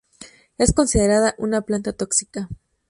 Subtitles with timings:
[0.57, 2.49] Es considerada una planta tóxica.